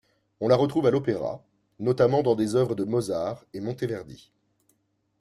On 0.39 0.47
la 0.47 0.55
retrouve 0.55 0.87
à 0.87 0.89
l'opéra, 0.89 1.43
notamment 1.77 2.23
dans 2.23 2.33
des 2.33 2.55
œuvres 2.55 2.73
de 2.73 2.85
Mozart 2.85 3.45
et 3.53 3.59
Monteverdi. 3.61 4.31